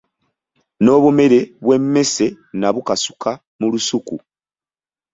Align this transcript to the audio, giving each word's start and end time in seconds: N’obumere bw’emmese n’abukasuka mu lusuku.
N’obumere 0.83 1.39
bw’emmese 1.61 2.25
n’abukasuka 2.59 3.29
mu 3.59 3.67
lusuku. 3.71 4.15